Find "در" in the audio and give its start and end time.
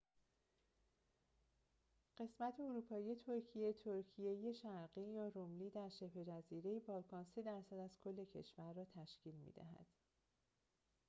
5.69-5.89